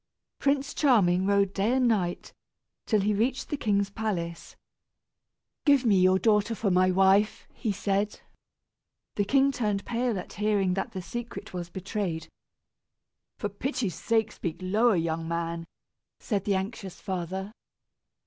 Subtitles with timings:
[0.39, 2.33] Prince Charming rode, day and night,
[2.87, 4.55] till he reached the king's palace.
[5.63, 8.19] "Give me your daughter for my wife," he said.
[9.13, 12.29] The king turned pale at hearing that the secret was betrayed.
[13.37, 15.67] "For pity's sake speak lower, young man,"
[16.19, 17.51] said the anxious father.